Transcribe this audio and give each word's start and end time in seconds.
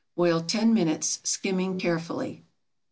Boil 0.15 0.41
ten 0.41 0.73
minutes, 0.73 1.19
skimming 1.23 1.77
carefully. 1.77 2.43